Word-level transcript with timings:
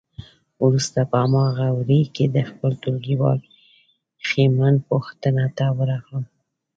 وروسته 0.65 0.99
په 1.09 1.17
هماغه 1.23 1.63
حویلی 1.71 2.01
کې 2.15 2.25
د 2.35 2.37
خپل 2.49 2.71
ټولګیوال 2.83 3.39
شېمن 4.27 4.75
پوښتنه 4.89 5.43
ته 5.57 5.65
ورغلم. 5.77 6.25